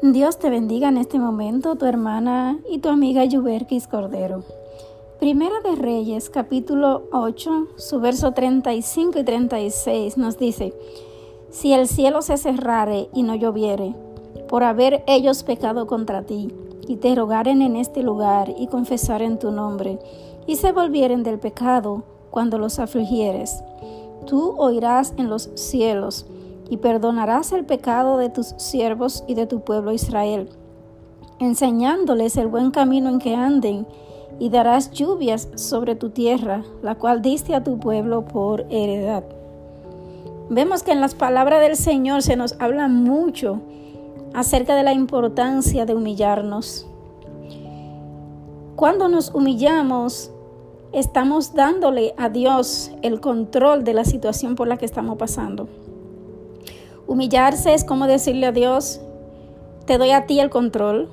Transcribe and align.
Dios 0.00 0.38
te 0.38 0.48
bendiga 0.48 0.90
en 0.90 0.96
este 0.96 1.18
momento, 1.18 1.74
tu 1.74 1.84
hermana 1.84 2.60
y 2.70 2.78
tu 2.78 2.88
amiga 2.88 3.24
Yuberkis 3.24 3.88
Cordero. 3.88 4.44
Primera 5.18 5.56
de 5.64 5.74
Reyes, 5.74 6.30
capítulo 6.30 7.08
8, 7.10 7.66
su 7.76 7.98
verso 7.98 8.30
35 8.30 9.18
y 9.18 9.24
36 9.24 10.16
nos 10.16 10.38
dice, 10.38 10.72
Si 11.50 11.72
el 11.72 11.88
cielo 11.88 12.22
se 12.22 12.36
cerrare 12.36 13.08
y 13.12 13.24
no 13.24 13.34
lloviere, 13.34 13.96
por 14.48 14.62
haber 14.62 15.02
ellos 15.08 15.42
pecado 15.42 15.88
contra 15.88 16.22
ti, 16.22 16.54
y 16.86 16.98
te 16.98 17.16
rogaren 17.16 17.60
en 17.60 17.74
este 17.74 18.04
lugar 18.04 18.54
y 18.56 18.68
confesaren 18.68 19.40
tu 19.40 19.50
nombre, 19.50 19.98
y 20.46 20.54
se 20.54 20.70
volvieren 20.70 21.24
del 21.24 21.40
pecado 21.40 22.04
cuando 22.30 22.56
los 22.58 22.78
afligieres, 22.78 23.64
tú 24.28 24.54
oirás 24.58 25.12
en 25.16 25.28
los 25.28 25.50
cielos, 25.54 26.24
y 26.70 26.78
perdonarás 26.78 27.52
el 27.52 27.64
pecado 27.64 28.18
de 28.18 28.30
tus 28.30 28.54
siervos 28.58 29.24
y 29.26 29.34
de 29.34 29.46
tu 29.46 29.60
pueblo 29.60 29.92
Israel, 29.92 30.48
enseñándoles 31.38 32.36
el 32.36 32.48
buen 32.48 32.70
camino 32.70 33.08
en 33.08 33.18
que 33.18 33.34
anden, 33.34 33.86
y 34.38 34.50
darás 34.50 34.90
lluvias 34.92 35.48
sobre 35.56 35.94
tu 35.94 36.10
tierra, 36.10 36.62
la 36.82 36.94
cual 36.94 37.22
diste 37.22 37.54
a 37.54 37.64
tu 37.64 37.78
pueblo 37.78 38.24
por 38.24 38.66
heredad. 38.70 39.24
Vemos 40.50 40.82
que 40.82 40.92
en 40.92 41.00
las 41.00 41.14
palabras 41.14 41.60
del 41.60 41.76
Señor 41.76 42.22
se 42.22 42.36
nos 42.36 42.54
habla 42.60 42.88
mucho 42.88 43.60
acerca 44.34 44.76
de 44.76 44.82
la 44.82 44.92
importancia 44.92 45.84
de 45.86 45.94
humillarnos. 45.94 46.86
Cuando 48.76 49.08
nos 49.08 49.34
humillamos, 49.34 50.30
estamos 50.92 51.54
dándole 51.54 52.14
a 52.16 52.28
Dios 52.28 52.92
el 53.02 53.20
control 53.20 53.84
de 53.84 53.94
la 53.94 54.04
situación 54.04 54.54
por 54.54 54.68
la 54.68 54.76
que 54.76 54.86
estamos 54.86 55.18
pasando. 55.18 55.68
Humillarse 57.08 57.72
es 57.72 57.84
como 57.84 58.06
decirle 58.06 58.46
a 58.46 58.52
Dios, 58.52 59.00
te 59.86 59.96
doy 59.96 60.10
a 60.10 60.26
ti 60.26 60.40
el 60.40 60.50
control, 60.50 61.08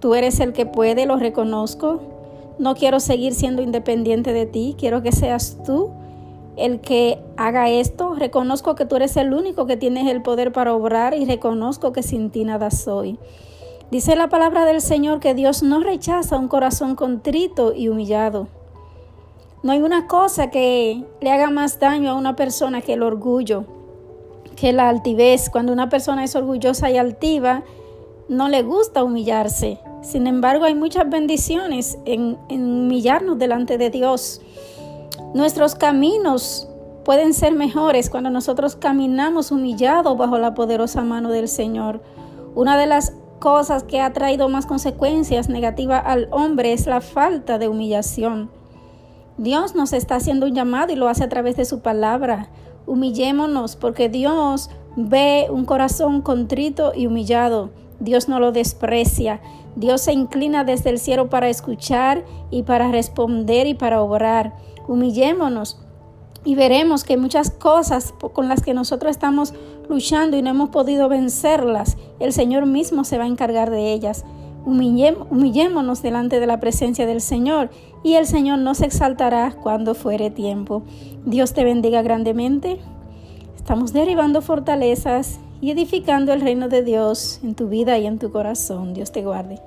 tú 0.00 0.16
eres 0.16 0.40
el 0.40 0.52
que 0.52 0.66
puede, 0.66 1.06
lo 1.06 1.18
reconozco, 1.18 2.00
no 2.58 2.74
quiero 2.74 2.98
seguir 2.98 3.32
siendo 3.32 3.62
independiente 3.62 4.32
de 4.32 4.46
ti, 4.46 4.74
quiero 4.76 5.02
que 5.02 5.12
seas 5.12 5.56
tú 5.64 5.90
el 6.56 6.80
que 6.80 7.20
haga 7.36 7.70
esto, 7.70 8.16
reconozco 8.16 8.74
que 8.74 8.86
tú 8.86 8.96
eres 8.96 9.16
el 9.16 9.32
único 9.32 9.66
que 9.66 9.76
tienes 9.76 10.08
el 10.08 10.20
poder 10.20 10.50
para 10.50 10.74
obrar 10.74 11.14
y 11.14 11.24
reconozco 11.24 11.92
que 11.92 12.02
sin 12.02 12.30
ti 12.30 12.44
nada 12.44 12.72
soy. 12.72 13.16
Dice 13.92 14.16
la 14.16 14.28
palabra 14.28 14.64
del 14.64 14.80
Señor 14.80 15.20
que 15.20 15.34
Dios 15.34 15.62
no 15.62 15.78
rechaza 15.78 16.38
un 16.38 16.48
corazón 16.48 16.96
contrito 16.96 17.72
y 17.72 17.88
humillado. 17.88 18.48
No 19.62 19.70
hay 19.70 19.80
una 19.80 20.08
cosa 20.08 20.50
que 20.50 21.04
le 21.20 21.30
haga 21.30 21.50
más 21.50 21.78
daño 21.78 22.10
a 22.10 22.14
una 22.14 22.34
persona 22.34 22.82
que 22.82 22.94
el 22.94 23.04
orgullo 23.04 23.64
que 24.60 24.74
la 24.74 24.90
altivez, 24.90 25.48
cuando 25.48 25.72
una 25.72 25.88
persona 25.88 26.22
es 26.22 26.36
orgullosa 26.36 26.90
y 26.90 26.98
altiva, 26.98 27.62
no 28.28 28.50
le 28.50 28.62
gusta 28.62 29.02
humillarse. 29.02 29.80
Sin 30.02 30.26
embargo, 30.26 30.66
hay 30.66 30.74
muchas 30.74 31.08
bendiciones 31.08 31.96
en, 32.04 32.36
humillarnos 32.50 33.38
delante 33.38 33.78
de 33.78 33.88
Dios. 33.88 34.42
Nuestros 35.32 35.74
caminos 35.74 36.68
pueden 37.06 37.32
ser 37.32 37.54
mejores 37.54 38.10
cuando 38.10 38.28
nosotros 38.28 38.76
caminamos 38.76 39.50
humillados 39.50 40.18
bajo 40.18 40.36
la 40.36 40.52
poderosa 40.52 41.02
mano 41.04 41.30
del 41.30 41.48
Señor. 41.48 42.02
Una 42.54 42.76
de 42.76 42.86
las 42.86 43.14
cosas 43.38 43.82
que 43.82 44.02
ha 44.02 44.12
traído 44.12 44.50
más 44.50 44.66
consecuencias 44.66 45.48
negativas 45.48 46.02
al 46.04 46.28
hombre 46.32 46.74
es 46.74 46.86
la 46.86 47.00
falta 47.00 47.56
de 47.56 47.68
humillación. 47.68 48.59
Dios 49.40 49.74
nos 49.74 49.94
está 49.94 50.16
haciendo 50.16 50.44
un 50.44 50.54
llamado 50.54 50.92
y 50.92 50.96
lo 50.96 51.08
hace 51.08 51.24
a 51.24 51.30
través 51.30 51.56
de 51.56 51.64
su 51.64 51.80
palabra. 51.80 52.50
Humillémonos 52.86 53.74
porque 53.74 54.10
Dios 54.10 54.68
ve 54.96 55.46
un 55.50 55.64
corazón 55.64 56.20
contrito 56.20 56.92
y 56.94 57.06
humillado. 57.06 57.70
Dios 58.00 58.28
no 58.28 58.38
lo 58.38 58.52
desprecia. 58.52 59.40
Dios 59.76 60.02
se 60.02 60.12
inclina 60.12 60.64
desde 60.64 60.90
el 60.90 60.98
cielo 60.98 61.30
para 61.30 61.48
escuchar 61.48 62.22
y 62.50 62.64
para 62.64 62.90
responder 62.90 63.66
y 63.66 63.72
para 63.72 64.02
obrar. 64.02 64.56
Humillémonos 64.86 65.80
y 66.44 66.54
veremos 66.54 67.02
que 67.02 67.16
muchas 67.16 67.50
cosas 67.50 68.12
con 68.34 68.46
las 68.46 68.60
que 68.60 68.74
nosotros 68.74 69.10
estamos 69.10 69.54
luchando 69.88 70.36
y 70.36 70.42
no 70.42 70.50
hemos 70.50 70.68
podido 70.68 71.08
vencerlas, 71.08 71.96
el 72.18 72.34
Señor 72.34 72.66
mismo 72.66 73.04
se 73.04 73.16
va 73.16 73.24
a 73.24 73.28
encargar 73.28 73.70
de 73.70 73.94
ellas. 73.94 74.22
Humillémonos 74.70 76.02
delante 76.02 76.38
de 76.38 76.46
la 76.46 76.60
presencia 76.60 77.06
del 77.06 77.20
Señor 77.20 77.70
y 78.04 78.14
el 78.14 78.26
Señor 78.26 78.60
nos 78.60 78.80
exaltará 78.80 79.52
cuando 79.62 79.94
fuere 79.94 80.30
tiempo. 80.30 80.82
Dios 81.26 81.52
te 81.52 81.64
bendiga 81.64 82.02
grandemente. 82.02 82.78
Estamos 83.56 83.92
derribando 83.92 84.42
fortalezas 84.42 85.40
y 85.60 85.70
edificando 85.72 86.32
el 86.32 86.40
reino 86.40 86.68
de 86.68 86.82
Dios 86.82 87.40
en 87.42 87.54
tu 87.54 87.68
vida 87.68 87.98
y 87.98 88.06
en 88.06 88.18
tu 88.18 88.30
corazón. 88.30 88.94
Dios 88.94 89.12
te 89.12 89.22
guarde. 89.22 89.60